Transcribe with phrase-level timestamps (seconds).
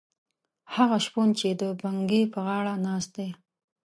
[0.75, 3.29] هغه شپون چې د بنګي پر غاړه ناست دی.